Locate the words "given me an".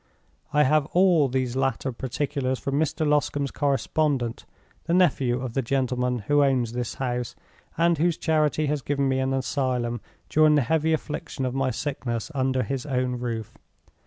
8.81-9.31